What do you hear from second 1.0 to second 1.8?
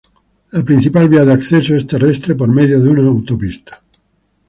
via de acceso